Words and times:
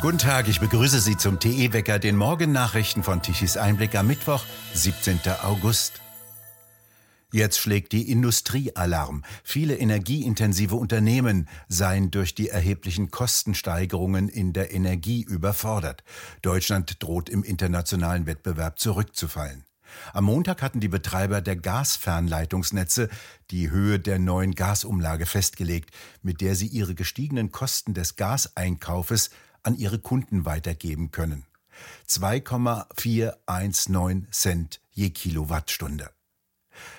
Guten 0.00 0.18
Tag, 0.18 0.46
ich 0.46 0.60
begrüße 0.60 1.00
Sie 1.00 1.16
zum 1.16 1.40
TE-Wecker, 1.40 1.98
den 1.98 2.14
Morgennachrichten 2.14 3.02
von 3.02 3.20
Tichys 3.20 3.56
Einblick 3.56 3.96
am 3.96 4.06
Mittwoch, 4.06 4.44
17. 4.74 5.18
August. 5.42 6.00
Jetzt 7.32 7.58
schlägt 7.58 7.90
die 7.90 8.08
Industrie 8.08 8.76
Alarm. 8.76 9.24
Viele 9.42 9.76
energieintensive 9.76 10.76
Unternehmen 10.76 11.48
seien 11.66 12.12
durch 12.12 12.36
die 12.36 12.48
erheblichen 12.48 13.10
Kostensteigerungen 13.10 14.28
in 14.28 14.52
der 14.52 14.72
Energie 14.72 15.24
überfordert. 15.24 16.04
Deutschland 16.42 17.02
droht 17.02 17.28
im 17.28 17.42
internationalen 17.42 18.26
Wettbewerb 18.26 18.78
zurückzufallen. 18.78 19.64
Am 20.12 20.24
Montag 20.24 20.62
hatten 20.62 20.78
die 20.78 20.88
Betreiber 20.88 21.40
der 21.40 21.56
Gasfernleitungsnetze 21.56 23.08
die 23.50 23.70
Höhe 23.70 23.98
der 23.98 24.20
neuen 24.20 24.54
Gasumlage 24.54 25.26
festgelegt, 25.26 25.90
mit 26.22 26.40
der 26.40 26.54
sie 26.54 26.68
ihre 26.68 26.94
gestiegenen 26.94 27.50
Kosten 27.50 27.94
des 27.94 28.14
Gaseinkaufes 28.14 29.30
an 29.62 29.76
ihre 29.76 29.98
Kunden 29.98 30.44
weitergeben 30.44 31.10
können. 31.10 31.46
2,419 32.06 34.28
Cent 34.30 34.80
je 34.90 35.10
Kilowattstunde. 35.10 36.10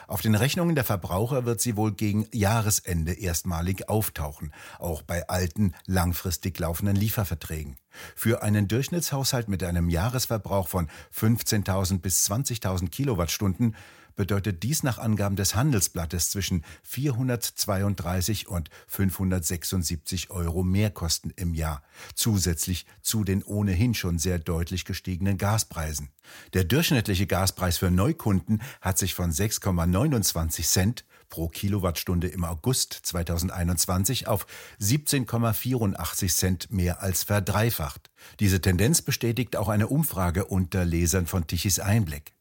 Auf 0.07 0.21
den 0.21 0.35
Rechnungen 0.35 0.75
der 0.75 0.83
Verbraucher 0.83 1.45
wird 1.45 1.61
sie 1.61 1.77
wohl 1.77 1.93
gegen 1.93 2.27
Jahresende 2.31 3.13
erstmalig 3.13 3.89
auftauchen, 3.89 4.53
auch 4.77 5.01
bei 5.01 5.27
alten, 5.29 5.73
langfristig 5.85 6.59
laufenden 6.59 6.95
Lieferverträgen. 6.95 7.77
Für 8.15 8.43
einen 8.43 8.67
Durchschnittshaushalt 8.67 9.47
mit 9.47 9.63
einem 9.63 9.89
Jahresverbrauch 9.89 10.67
von 10.67 10.89
15.000 11.15 11.99
bis 11.99 12.29
20.000 12.29 12.89
Kilowattstunden 12.89 13.75
bedeutet 14.19 14.63
dies 14.63 14.83
nach 14.83 14.97
Angaben 14.97 15.37
des 15.37 15.55
Handelsblattes 15.55 16.29
zwischen 16.29 16.65
432 16.83 18.49
und 18.49 18.69
576 18.87 20.29
Euro 20.29 20.61
Mehrkosten 20.61 21.31
im 21.37 21.53
Jahr, 21.53 21.83
zusätzlich 22.15 22.85
zu 23.01 23.23
den 23.23 23.43
ohnehin 23.43 23.93
schon 23.93 24.19
sehr 24.19 24.37
deutlich 24.37 24.83
gestiegenen 24.83 25.37
Gaspreisen. 25.37 26.09
Der 26.51 26.65
durchschnittliche 26.65 27.27
Gaspreis 27.27 27.77
für 27.77 27.91
Neukunden 27.91 28.61
hat 28.81 28.97
sich 28.97 29.13
von 29.13 29.31
6,29 29.31 30.63
Cent 30.63 31.05
pro 31.29 31.47
Kilowattstunde 31.47 32.27
im 32.27 32.43
August 32.43 32.99
2021 33.03 34.27
auf 34.27 34.47
17,84 34.81 36.35
Cent 36.35 36.71
mehr 36.73 37.01
als 37.01 37.23
verdreifacht. 37.23 38.11
Diese 38.41 38.59
Tendenz 38.59 39.01
bestätigt 39.01 39.55
auch 39.55 39.69
eine 39.69 39.87
Umfrage 39.87 40.43
unter 40.43 40.83
Lesern 40.83 41.25
von 41.25 41.47
Tichys 41.47 41.79
Einblick. 41.79 42.33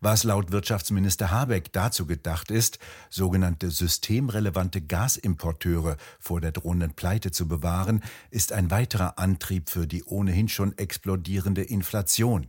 Was 0.00 0.24
laut 0.24 0.52
Wirtschaftsminister 0.52 1.30
Habeck 1.30 1.72
dazu 1.72 2.06
gedacht 2.06 2.50
ist, 2.50 2.78
sogenannte 3.10 3.70
systemrelevante 3.70 4.80
Gasimporteure 4.80 5.96
vor 6.18 6.40
der 6.40 6.52
drohenden 6.52 6.94
Pleite 6.94 7.30
zu 7.30 7.48
bewahren, 7.48 8.02
ist 8.30 8.52
ein 8.52 8.70
weiterer 8.70 9.18
Antrieb 9.18 9.70
für 9.70 9.86
die 9.86 10.04
ohnehin 10.04 10.48
schon 10.48 10.76
explodierende 10.78 11.62
Inflation. 11.62 12.48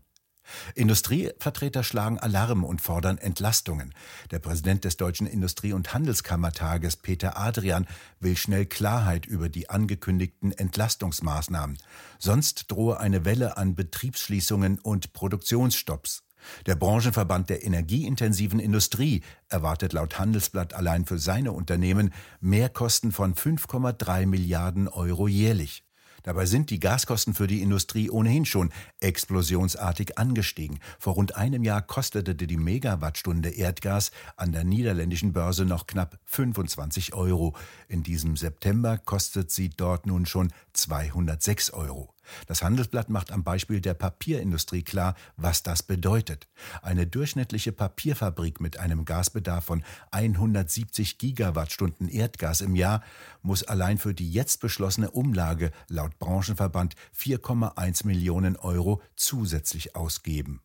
Industrievertreter 0.76 1.84
schlagen 1.84 2.20
Alarm 2.20 2.64
und 2.64 2.82
fordern 2.82 3.18
Entlastungen. 3.18 3.94
Der 4.32 4.40
Präsident 4.40 4.84
des 4.84 4.98
Deutschen 4.98 5.28
Industrie- 5.28 5.74
und 5.74 5.94
Handelskammertages, 5.94 6.98
Peter 6.98 7.38
Adrian, 7.38 7.88
will 8.20 8.38
schnell 8.38 8.66
Klarheit 8.66 9.26
über 9.26 9.50
die 9.50 9.70
angekündigten 9.70 10.52
Entlastungsmaßnahmen. 10.52 11.78
Sonst 12.20 12.72
drohe 12.72 13.00
eine 13.00 13.26
Welle 13.26 13.58
an 13.58 13.76
Betriebsschließungen 13.76 14.80
und 14.80 15.14
Produktionsstopps. 15.14 16.24
Der 16.66 16.76
Branchenverband 16.76 17.50
der 17.50 17.66
energieintensiven 17.66 18.60
Industrie 18.60 19.22
erwartet 19.50 19.94
laut 19.94 20.20
Handelsblatt 20.20 20.74
allein 20.74 21.06
für 21.06 21.20
seine 21.20 21.52
Unternehmen 21.52 22.14
Mehrkosten 22.40 23.12
von 23.12 23.36
5,3 23.36 24.26
Milliarden 24.26 24.88
Euro 24.88 25.28
jährlich. 25.28 25.84
Dabei 26.28 26.46
sind 26.46 26.72
die 26.72 26.82
Gaskosten 26.82 27.34
für 27.34 27.48
die 27.48 27.62
Industrie 27.62 28.10
ohnehin 28.10 28.44
schon 28.44 28.72
explosionsartig 29.00 30.18
angestiegen. 30.18 30.80
Vor 31.00 31.14
rund 31.14 31.38
einem 31.38 31.64
Jahr 31.64 31.82
kostete 31.82 32.36
die 32.36 32.58
Megawattstunde 32.58 33.50
Erdgas 33.50 34.12
an 34.36 34.52
der 34.52 34.66
niederländischen 34.66 35.32
Börse 35.32 35.64
noch 35.64 35.88
knapp 35.88 36.20
25 36.26 37.14
Euro. 37.14 37.56
In 37.88 38.04
diesem 38.04 38.36
September 38.36 38.98
kostet 38.98 39.52
sie 39.52 39.70
dort 39.70 40.06
nun 40.06 40.26
schon 40.26 40.52
206 40.74 41.72
Euro. 41.72 42.14
Das 42.48 42.62
Handelsblatt 42.62 43.10
macht 43.10 43.32
am 43.32 43.44
Beispiel 43.44 43.82
der 43.82 43.94
Papierindustrie 43.94 44.84
klar, 44.84 45.16
was 45.36 45.64
das 45.64 45.84
bedeutet. 45.84 46.48
Eine 46.82 47.08
durchschnittliche 47.08 47.72
Papierfabrik 47.72 48.60
mit 48.62 48.78
einem 48.80 49.06
Gasbedarf 49.06 49.66
von 49.66 49.84
170 50.12 51.18
Gigawattstunden 51.18 52.08
Erdgas 52.10 52.62
im 52.62 52.76
Jahr 52.76 53.02
muss 53.42 53.64
allein 53.64 53.98
für 53.98 54.14
die 54.14 54.32
jetzt 54.32 54.62
beschlossene 54.62 55.12
Umlage 55.12 55.72
laut 55.88 56.20
Branchenverband 56.20 56.96
4,1 57.18 58.06
Millionen 58.06 58.56
Euro 58.56 59.02
zusätzlich 59.16 59.96
ausgeben. 59.96 60.62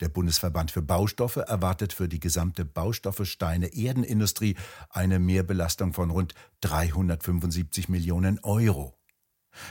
Der 0.00 0.08
Bundesverband 0.08 0.70
für 0.70 0.82
Baustoffe 0.82 1.36
erwartet 1.36 1.92
für 1.92 2.08
die 2.08 2.20
gesamte 2.20 2.64
Baustoffe 2.64 3.26
Steine 3.26 3.74
Erdenindustrie 3.74 4.56
eine 4.90 5.18
Mehrbelastung 5.18 5.92
von 5.92 6.10
rund 6.10 6.34
375 6.62 7.88
Millionen 7.88 8.38
Euro. 8.40 8.96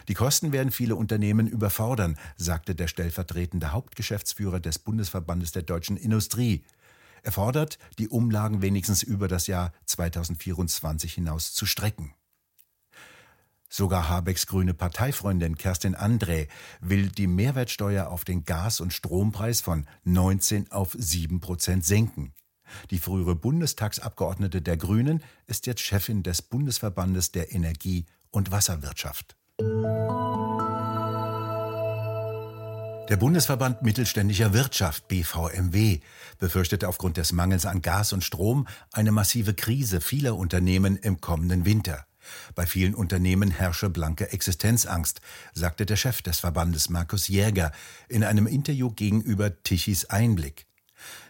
Die 0.08 0.14
Kosten 0.14 0.52
werden 0.52 0.72
viele 0.72 0.96
Unternehmen 0.96 1.48
überfordern, 1.48 2.18
sagte 2.38 2.76
der 2.76 2.88
stellvertretende 2.88 3.72
Hauptgeschäftsführer 3.72 4.60
des 4.60 4.80
Bundesverbandes 4.80 5.52
der 5.52 5.64
deutschen 5.64 5.98
Industrie. 5.98 6.64
Er 7.24 7.32
fordert, 7.32 7.80
die 7.98 8.10
Umlagen 8.10 8.62
wenigstens 8.62 9.02
über 9.02 9.28
das 9.28 9.48
Jahr 9.48 9.74
2024 9.86 11.14
hinaus 11.14 11.54
zu 11.54 11.66
strecken. 11.66 12.14
Sogar 13.68 14.08
Habecks 14.08 14.48
grüne 14.48 14.74
Parteifreundin 14.74 15.58
Kerstin 15.58 15.96
André 15.96 16.48
will 16.82 17.10
die 17.10 17.28
Mehrwertsteuer 17.28 18.08
auf 18.08 18.24
den 18.24 18.46
Gas- 18.46 18.80
und 18.80 18.94
Strompreis 18.94 19.60
von 19.60 19.88
19 20.04 20.72
auf 20.72 20.96
7 20.98 21.40
Prozent 21.42 21.84
senken. 21.84 22.34
Die 22.92 23.00
frühere 23.00 23.36
Bundestagsabgeordnete 23.36 24.62
der 24.62 24.78
Grünen 24.78 25.24
ist 25.48 25.66
jetzt 25.66 25.82
Chefin 25.82 26.24
des 26.24 26.42
Bundesverbandes 26.42 27.32
der 27.32 27.54
Energie- 27.54 28.06
und 28.32 28.52
Wasserwirtschaft. 28.52 29.36
Der 33.10 33.18
Bundesverband 33.18 33.84
Mittelständischer 33.84 34.54
Wirtschaft 34.54 35.08
BVMW 35.08 36.00
befürchtet 36.40 36.84
aufgrund 36.84 37.18
des 37.18 37.34
Mangels 37.34 37.68
an 37.68 37.84
Gas 37.84 38.14
und 38.14 38.24
Strom 38.24 38.68
eine 38.92 39.12
massive 39.12 39.54
Krise 39.54 40.02
vieler 40.02 40.36
Unternehmen 40.36 40.98
im 40.98 41.22
kommenden 41.22 41.66
Winter. 41.66 42.08
Bei 42.56 42.66
vielen 42.66 42.96
Unternehmen 42.96 43.52
herrsche 43.52 43.92
blanke 43.92 44.34
Existenzangst, 44.34 45.22
sagte 45.54 45.86
der 45.86 45.98
Chef 45.98 46.24
des 46.24 46.40
Verbandes 46.40 46.90
Markus 46.90 47.28
Jäger 47.28 47.72
in 48.10 48.24
einem 48.24 48.48
Interview 48.48 48.90
gegenüber 48.90 49.62
Tichys 49.62 50.06
Einblick. 50.06 50.65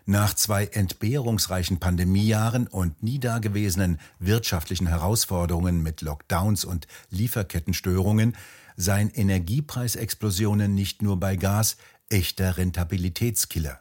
Nach 0.07 0.35
zwei 0.35 0.65
entbehrungsreichen 0.65 1.79
Pandemiejahren 1.79 2.67
und 2.67 3.01
nie 3.01 3.19
dagewesenen 3.19 3.99
wirtschaftlichen 4.19 4.85
Herausforderungen 4.85 5.81
mit 5.81 6.01
Lockdowns 6.01 6.63
und 6.63 6.85
Lieferkettenstörungen 7.09 8.37
seien 8.77 9.09
Energiepreisexplosionen 9.09 10.75
nicht 10.75 11.01
nur 11.01 11.19
bei 11.19 11.37
Gas 11.37 11.77
echter 12.07 12.57
Rentabilitätskiller. 12.57 13.79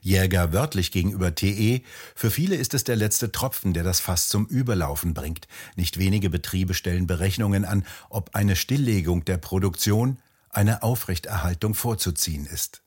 Jäger 0.00 0.52
wörtlich 0.52 0.90
gegenüber 0.90 1.34
TE, 1.34 1.82
für 2.16 2.30
viele 2.30 2.56
ist 2.56 2.74
es 2.74 2.82
der 2.82 2.96
letzte 2.96 3.30
Tropfen, 3.30 3.72
der 3.72 3.84
das 3.84 4.00
Fass 4.00 4.28
zum 4.28 4.46
Überlaufen 4.46 5.14
bringt. 5.14 5.46
Nicht 5.76 5.98
wenige 5.98 6.30
Betriebe 6.30 6.74
stellen 6.74 7.06
Berechnungen 7.06 7.64
an, 7.64 7.86
ob 8.10 8.34
eine 8.34 8.56
Stilllegung 8.56 9.24
der 9.24 9.38
Produktion 9.38 10.18
eine 10.50 10.82
Aufrechterhaltung 10.82 11.74
vorzuziehen 11.74 12.44
ist. 12.46 12.81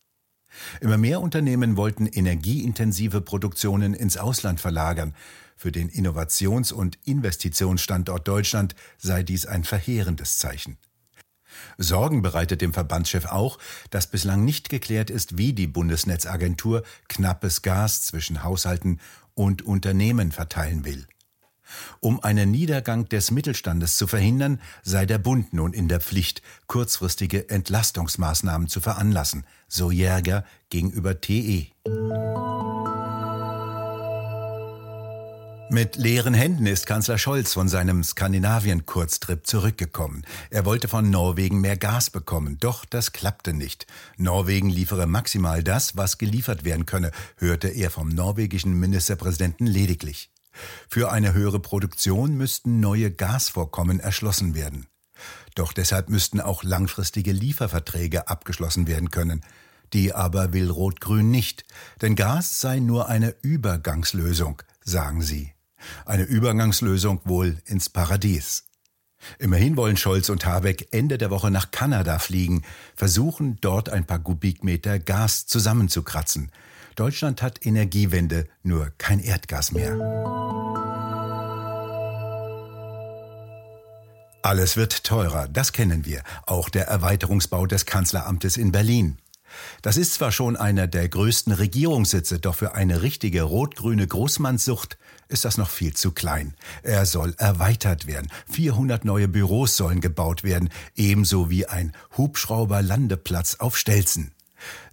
Immer 0.81 0.97
mehr 0.97 1.21
Unternehmen 1.21 1.77
wollten 1.77 2.07
energieintensive 2.07 3.21
Produktionen 3.21 3.93
ins 3.93 4.17
Ausland 4.17 4.59
verlagern. 4.59 5.13
Für 5.55 5.71
den 5.71 5.89
Innovations- 5.89 6.73
und 6.73 6.97
Investitionsstandort 7.05 8.27
Deutschland 8.27 8.75
sei 8.97 9.23
dies 9.23 9.45
ein 9.45 9.63
verheerendes 9.63 10.37
Zeichen. 10.37 10.77
Sorgen 11.77 12.21
bereitet 12.21 12.61
dem 12.61 12.73
Verbandschef 12.73 13.25
auch, 13.25 13.57
dass 13.89 14.07
bislang 14.07 14.43
nicht 14.43 14.69
geklärt 14.69 15.09
ist, 15.09 15.37
wie 15.37 15.53
die 15.53 15.67
Bundesnetzagentur 15.67 16.83
knappes 17.07 17.61
Gas 17.61 18.03
zwischen 18.03 18.43
Haushalten 18.43 18.99
und 19.33 19.61
Unternehmen 19.61 20.31
verteilen 20.31 20.85
will. 20.85 21.07
Um 21.99 22.19
einen 22.23 22.51
Niedergang 22.51 23.07
des 23.09 23.31
Mittelstandes 23.31 23.97
zu 23.97 24.07
verhindern, 24.07 24.59
sei 24.83 25.05
der 25.05 25.17
Bund 25.17 25.53
nun 25.53 25.73
in 25.73 25.87
der 25.87 26.01
Pflicht, 26.01 26.41
kurzfristige 26.67 27.49
Entlastungsmaßnahmen 27.49 28.67
zu 28.67 28.81
veranlassen, 28.81 29.45
so 29.67 29.91
Jäger 29.91 30.45
gegenüber 30.69 31.21
TE. 31.21 31.67
Mit 35.75 35.95
leeren 35.95 36.35
Händen 36.35 36.67
ist 36.67 36.85
Kanzler 36.85 37.17
Scholz 37.17 37.53
von 37.53 37.67
seinem 37.67 38.03
Skandinavien-Kurztrip 38.03 39.47
zurückgekommen. 39.47 40.23
Er 40.51 40.63
wollte 40.63 40.87
von 40.87 41.09
Norwegen 41.09 41.59
mehr 41.59 41.75
Gas 41.75 42.11
bekommen, 42.11 42.57
doch 42.59 42.85
das 42.85 43.13
klappte 43.13 43.51
nicht. 43.51 43.87
Norwegen 44.15 44.69
liefere 44.69 45.07
maximal 45.07 45.63
das, 45.63 45.97
was 45.97 46.19
geliefert 46.19 46.65
werden 46.65 46.85
könne, 46.85 47.11
hörte 47.37 47.67
er 47.67 47.89
vom 47.89 48.09
norwegischen 48.09 48.79
Ministerpräsidenten 48.79 49.65
lediglich. 49.65 50.29
Für 50.89 51.11
eine 51.11 51.33
höhere 51.33 51.59
Produktion 51.59 52.35
müssten 52.35 52.79
neue 52.79 53.11
Gasvorkommen 53.11 53.99
erschlossen 53.99 54.55
werden. 54.55 54.87
Doch 55.55 55.73
deshalb 55.73 56.09
müssten 56.09 56.41
auch 56.41 56.63
langfristige 56.63 57.31
Lieferverträge 57.31 58.27
abgeschlossen 58.27 58.87
werden 58.87 59.11
können. 59.11 59.41
Die 59.93 60.13
aber 60.13 60.51
will 60.51 60.69
Rot-Grün 60.69 61.31
nicht, 61.31 61.63
denn 62.01 62.15
Gas 62.15 62.59
sei 62.59 62.79
nur 62.79 63.07
eine 63.07 63.35
Übergangslösung, 63.41 64.61
sagen 64.83 65.21
sie. 65.21 65.53
Eine 66.05 66.23
Übergangslösung 66.23 67.21
wohl 67.25 67.57
ins 67.65 67.89
Paradies. 67.89 68.65
Immerhin 69.39 69.77
wollen 69.77 69.97
Scholz 69.97 70.29
und 70.29 70.45
Habeck 70.45 70.87
Ende 70.91 71.17
der 71.17 71.29
Woche 71.29 71.51
nach 71.51 71.71
Kanada 71.71 72.19
fliegen, 72.19 72.63
versuchen 72.95 73.57
dort 73.61 73.89
ein 73.89 74.05
paar 74.05 74.19
Kubikmeter 74.19 74.99
Gas 74.99 75.45
zusammenzukratzen. 75.45 76.51
Deutschland 76.95 77.41
hat 77.41 77.65
Energiewende, 77.65 78.47
nur 78.63 78.91
kein 78.97 79.19
Erdgas 79.19 79.73
mehr. 79.73 79.97
Alles 84.41 84.77
wird 84.77 85.03
teurer, 85.03 85.49
das 85.49 85.73
kennen 85.73 86.05
wir, 86.05 86.23
auch 86.45 86.69
der 86.69 86.87
Erweiterungsbau 86.87 87.65
des 87.65 87.85
Kanzleramtes 87.85 88.55
in 88.55 88.71
Berlin. 88.71 89.17
Das 89.81 89.97
ist 89.97 90.13
zwar 90.13 90.31
schon 90.31 90.55
einer 90.55 90.87
der 90.87 91.09
größten 91.09 91.51
Regierungssitze, 91.51 92.39
doch 92.39 92.55
für 92.55 92.75
eine 92.75 93.01
richtige 93.01 93.41
rot-grüne 93.43 94.07
Großmannssucht 94.07 94.97
ist 95.27 95.43
das 95.43 95.57
noch 95.57 95.69
viel 95.69 95.93
zu 95.93 96.11
klein. 96.11 96.55
Er 96.83 97.05
soll 97.05 97.33
erweitert 97.37 98.07
werden. 98.07 98.31
400 98.51 99.03
neue 99.03 99.27
Büros 99.27 99.75
sollen 99.75 99.99
gebaut 99.99 100.43
werden, 100.43 100.69
ebenso 100.95 101.49
wie 101.49 101.65
ein 101.65 101.93
Hubschrauberlandeplatz 102.17 103.55
auf 103.55 103.77
Stelzen. 103.77 104.31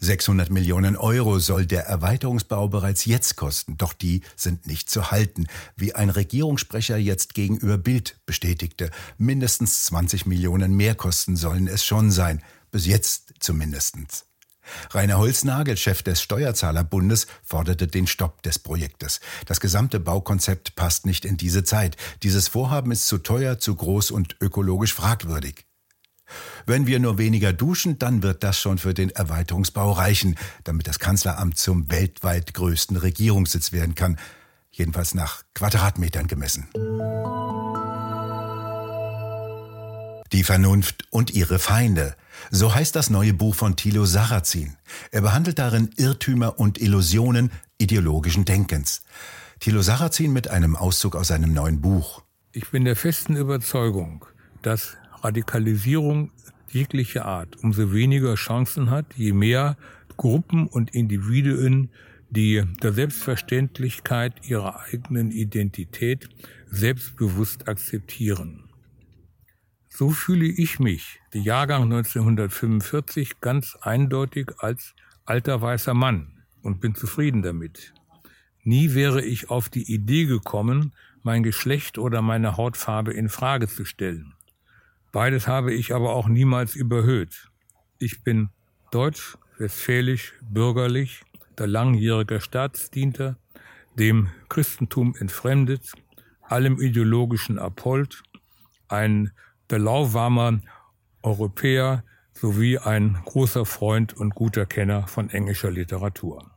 600 0.00 0.50
Millionen 0.50 0.96
Euro 0.96 1.38
soll 1.38 1.66
der 1.66 1.86
Erweiterungsbau 1.86 2.69
bereits 2.69 3.04
jetzt 3.04 3.36
kosten, 3.36 3.76
doch 3.76 3.92
die 3.92 4.22
sind 4.36 4.66
nicht 4.66 4.90
zu 4.90 5.10
halten, 5.10 5.46
wie 5.76 5.94
ein 5.94 6.10
Regierungssprecher 6.10 6.96
jetzt 6.96 7.34
gegenüber 7.34 7.78
Bild 7.78 8.20
bestätigte. 8.26 8.90
Mindestens 9.19 9.84
20 9.84 10.26
Millionen 10.26 10.74
Mehrkosten 10.74 11.36
sollen 11.36 11.69
es 11.69 11.84
schon 11.84 12.10
sein, 12.10 12.42
bis 12.70 12.86
jetzt 12.86 13.34
zumindestens. 13.40 14.24
Rainer 14.90 15.19
Holznagel, 15.19 15.76
Chef 15.76 16.02
des 16.02 16.22
Steuerzahlerbundes, 16.22 17.26
forderte 17.42 17.86
den 17.86 18.06
Stopp 18.06 18.42
des 18.42 18.58
Projektes. 18.58 19.20
Das 19.46 19.60
gesamte 19.60 20.00
Baukonzept 20.00 20.76
passt 20.76 21.06
nicht 21.06 21.24
in 21.24 21.36
diese 21.36 21.64
Zeit. 21.64 21.96
Dieses 22.22 22.48
Vorhaben 22.48 22.92
ist 22.92 23.06
zu 23.06 23.19
teuer, 23.19 23.58
zu 23.58 23.74
groß 23.74 24.10
und 24.10 24.36
ökologisch 24.40 24.94
fragwürdig. 24.94 25.66
Wenn 26.67 26.87
wir 26.87 26.99
nur 26.99 27.19
weniger 27.19 27.52
duschen, 27.52 27.99
dann 27.99 28.23
wird 28.23 28.43
das 28.43 28.58
schon 28.58 28.79
für 28.79 28.94
den 28.94 29.11
Erweiterungsbau 29.11 29.93
reichen, 29.93 30.37
damit 30.64 30.87
das 30.87 30.99
Kanzleramt 30.99 31.58
zum 31.58 31.90
weltweit 31.90 32.55
größten 32.55 32.96
Regierungssitz 32.96 33.73
werden 33.73 33.94
kann, 33.94 34.19
jedenfalls 34.70 35.14
nach 35.14 35.43
Quadratmetern 35.55 36.26
gemessen. 36.26 36.69
Die 40.32 40.44
Vernunft 40.44 41.06
und 41.11 41.31
ihre 41.32 41.58
Feinde. 41.58 42.17
So 42.50 42.75
heißt 42.75 42.96
das 42.96 43.11
neue 43.11 43.34
Buch 43.34 43.55
von 43.55 43.76
Thilo 43.76 44.06
Sarrazin. 44.06 44.76
Er 45.11 45.20
behandelt 45.20 45.58
darin 45.58 45.90
Irrtümer 45.96 46.58
und 46.58 46.81
Illusionen 46.81 47.52
ideologischen 47.76 48.46
Denkens. 48.46 49.02
Thilo 49.61 49.82
Sarrazin 49.82 50.32
mit 50.32 50.49
einem 50.49 50.75
Auszug 50.75 51.17
aus 51.17 51.29
seinem 51.29 51.52
neuen 51.52 51.81
Buch. 51.81 52.23
Ich 52.52 52.70
bin 52.70 52.84
der 52.84 52.96
festen 52.96 53.37
Überzeugung, 53.37 54.25
dass 54.62 54.96
Radikalisierung 55.22 56.32
jeglicher 56.69 57.24
Art 57.24 57.56
umso 57.62 57.92
weniger 57.92 58.34
Chancen 58.34 58.90
hat, 58.90 59.06
je 59.14 59.32
mehr 59.32 59.76
Gruppen 60.16 60.66
und 60.66 60.94
Individuen 60.94 61.90
die 62.32 62.62
der 62.82 62.94
Selbstverständlichkeit 62.94 64.48
ihrer 64.48 64.80
eigenen 64.80 65.30
Identität 65.30 66.30
selbstbewusst 66.70 67.69
akzeptieren. 67.69 68.70
So 69.90 70.08
fühle 70.10 70.46
ich 70.46 70.80
mich, 70.80 71.20
der 71.34 71.42
Jahrgang 71.42 71.82
1945, 71.82 73.40
ganz 73.40 73.76
eindeutig 73.82 74.50
als 74.58 74.94
alter 75.26 75.60
weißer 75.60 75.92
Mann 75.92 76.42
und 76.62 76.80
bin 76.80 76.94
zufrieden 76.94 77.42
damit. 77.42 77.92
Nie 78.62 78.94
wäre 78.94 79.22
ich 79.22 79.50
auf 79.50 79.69
die 79.69 79.92
Idee 79.92 80.24
gekommen, 80.24 80.94
mein 81.22 81.42
Geschlecht 81.42 81.98
oder 81.98 82.22
meine 82.22 82.56
Hautfarbe 82.56 83.12
in 83.12 83.28
Frage 83.28 83.69
zu 83.69 83.84
stellen. 83.84 84.32
Beides 85.12 85.47
habe 85.47 85.75
ich 85.75 85.94
aber 85.94 86.14
auch 86.14 86.26
niemals 86.26 86.75
überhöht. 86.75 87.50
Ich 87.99 88.25
bin 88.25 88.49
deutsch, 88.91 89.37
westfälisch, 89.59 90.32
bürgerlich, 90.41 91.23
der 91.59 91.67
langjährige 91.67 92.41
Staatsdienter, 92.41 93.37
dem 93.94 94.29
Christentum 94.49 95.14
entfremdet, 95.19 95.93
allem 96.41 96.81
ideologischen 96.81 97.59
abhold, 97.59 98.23
ein 98.88 99.32
der 99.69 99.79
lauwarmer 99.79 100.61
Europäer 101.23 102.05
sowie 102.32 102.79
ein 102.79 103.19
großer 103.25 103.67
Freund 103.67 104.15
und 104.15 104.35
guter 104.35 104.67
Kenner 104.67 105.06
von 105.06 105.29
englischer 105.29 105.70
Literatur. 105.70 106.50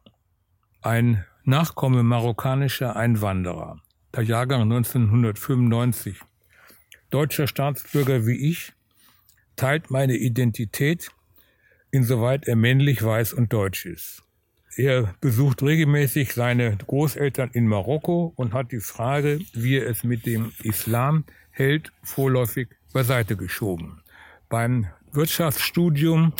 Ein 0.81 1.25
Nachkomme 1.44 2.04
marokkanischer 2.04 2.96
Einwanderer, 2.96 3.81
der 4.16 4.24
Jahrgang 4.24 4.63
1995, 4.63 6.22
deutscher 7.15 7.47
Staatsbürger 7.47 8.27
wie 8.27 8.50
ich, 8.50 8.73
teilt 9.56 9.89
meine 9.89 10.17
Identität, 10.17 11.12
insoweit 11.89 12.45
er 12.45 12.57
männlich, 12.57 13.01
weiß 13.01 13.31
und 13.31 13.53
deutsch 13.53 13.85
ist. 13.85 14.21
Er 14.75 15.15
besucht 15.21 15.63
regelmäßig 15.63 16.33
seine 16.33 16.75
Großeltern 16.75 17.51
in 17.53 17.67
Marokko 17.67 18.33
und 18.35 18.51
hat 18.51 18.73
die 18.73 18.81
Frage, 18.81 19.39
wie 19.53 19.77
er 19.77 19.89
es 19.89 20.03
mit 20.03 20.25
dem 20.25 20.51
Islam 20.62 21.23
hält, 21.51 21.94
vorläufig 22.03 22.67
beiseite 22.91 23.38
geschoben. 23.38 24.01
Beim 24.50 24.88
Wirtschaftsstudium 25.13 26.33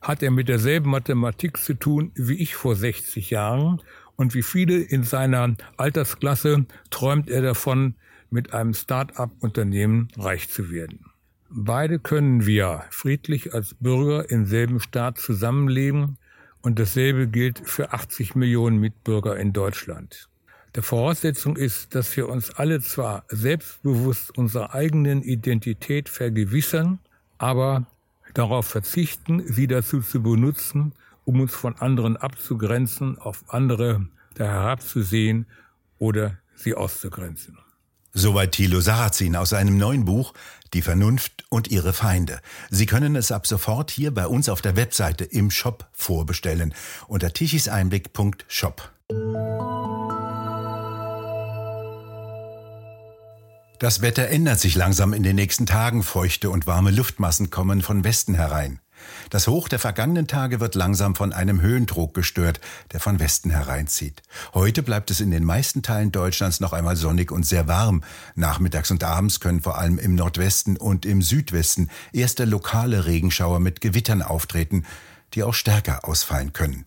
hat 0.00 0.22
er 0.22 0.30
mit 0.30 0.48
derselben 0.48 0.90
Mathematik 0.90 1.56
zu 1.56 1.74
tun 1.74 2.12
wie 2.14 2.40
ich 2.40 2.54
vor 2.54 2.76
60 2.76 3.30
Jahren 3.30 3.82
und 4.14 4.34
wie 4.34 4.44
viele 4.44 4.78
in 4.78 5.02
seiner 5.02 5.56
Altersklasse 5.76 6.66
träumt 6.90 7.28
er 7.28 7.42
davon, 7.42 7.96
mit 8.30 8.54
einem 8.54 8.74
Start-up-Unternehmen 8.74 10.08
reich 10.16 10.48
zu 10.48 10.70
werden. 10.70 11.06
Beide 11.50 11.98
können 11.98 12.46
wir 12.46 12.84
friedlich 12.90 13.54
als 13.54 13.74
Bürger 13.74 14.30
im 14.30 14.46
selben 14.46 14.80
Staat 14.80 15.18
zusammenleben 15.18 16.16
und 16.62 16.78
dasselbe 16.78 17.26
gilt 17.26 17.60
für 17.68 17.92
80 17.92 18.36
Millionen 18.36 18.78
Mitbürger 18.78 19.36
in 19.36 19.52
Deutschland. 19.52 20.28
Der 20.76 20.84
Voraussetzung 20.84 21.56
ist, 21.56 21.96
dass 21.96 22.16
wir 22.16 22.28
uns 22.28 22.50
alle 22.52 22.80
zwar 22.80 23.24
selbstbewusst 23.28 24.36
unserer 24.38 24.72
eigenen 24.72 25.22
Identität 25.22 26.08
vergewissern, 26.08 27.00
aber 27.38 27.86
darauf 28.34 28.66
verzichten, 28.66 29.42
sie 29.44 29.66
dazu 29.66 30.00
zu 30.00 30.22
benutzen, 30.22 30.92
um 31.24 31.40
uns 31.40 31.54
von 31.54 31.74
anderen 31.76 32.16
abzugrenzen, 32.16 33.18
auf 33.18 33.52
andere 33.52 34.06
herabzusehen 34.36 35.46
oder 35.98 36.38
sie 36.54 36.74
auszugrenzen. 36.74 37.58
Soweit 38.12 38.52
Thilo 38.52 38.80
Sarrazin 38.80 39.36
aus 39.36 39.50
seinem 39.50 39.76
neuen 39.76 40.04
Buch 40.04 40.34
Die 40.74 40.82
Vernunft 40.82 41.44
und 41.48 41.68
ihre 41.68 41.92
Feinde. 41.92 42.40
Sie 42.68 42.86
können 42.86 43.16
es 43.16 43.32
ab 43.32 43.46
sofort 43.46 43.90
hier 43.90 44.12
bei 44.12 44.26
uns 44.26 44.48
auf 44.48 44.62
der 44.62 44.76
Webseite 44.76 45.24
im 45.24 45.50
Shop 45.50 45.88
vorbestellen 45.92 46.74
unter 47.06 47.32
tichiseinblick.shop. 47.32 48.90
Das 53.78 54.02
Wetter 54.02 54.28
ändert 54.28 54.60
sich 54.60 54.74
langsam 54.74 55.14
in 55.14 55.22
den 55.22 55.36
nächsten 55.36 55.66
Tagen. 55.66 56.02
Feuchte 56.02 56.50
und 56.50 56.66
warme 56.66 56.90
Luftmassen 56.90 57.50
kommen 57.50 57.80
von 57.80 58.04
Westen 58.04 58.34
herein. 58.34 58.80
Das 59.30 59.46
Hoch 59.46 59.68
der 59.68 59.78
vergangenen 59.78 60.26
Tage 60.26 60.60
wird 60.60 60.74
langsam 60.74 61.14
von 61.14 61.32
einem 61.32 61.60
Höhendruck 61.60 62.14
gestört, 62.14 62.60
der 62.92 63.00
von 63.00 63.20
Westen 63.20 63.50
hereinzieht. 63.50 64.22
Heute 64.54 64.82
bleibt 64.82 65.10
es 65.10 65.20
in 65.20 65.30
den 65.30 65.44
meisten 65.44 65.82
Teilen 65.82 66.12
Deutschlands 66.12 66.60
noch 66.60 66.72
einmal 66.72 66.96
sonnig 66.96 67.30
und 67.30 67.46
sehr 67.46 67.68
warm. 67.68 68.02
Nachmittags 68.34 68.90
und 68.90 69.04
abends 69.04 69.40
können 69.40 69.60
vor 69.60 69.78
allem 69.78 69.98
im 69.98 70.14
Nordwesten 70.14 70.76
und 70.76 71.06
im 71.06 71.22
Südwesten 71.22 71.90
erste 72.12 72.44
lokale 72.44 73.06
Regenschauer 73.06 73.60
mit 73.60 73.80
Gewittern 73.80 74.22
auftreten, 74.22 74.84
die 75.34 75.42
auch 75.42 75.54
stärker 75.54 76.04
ausfallen 76.04 76.52
können. 76.52 76.86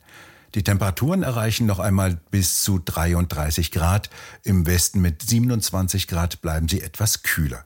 Die 0.56 0.64
Temperaturen 0.64 1.24
erreichen 1.24 1.66
noch 1.66 1.80
einmal 1.80 2.20
bis 2.30 2.62
zu 2.62 2.78
33 2.78 3.72
Grad. 3.72 4.10
Im 4.44 4.68
Westen 4.68 5.02
mit 5.02 5.24
27 5.24 6.08
Grad 6.08 6.42
bleiben 6.42 6.68
sie 6.68 6.82
etwas 6.82 7.24
kühler. 7.24 7.66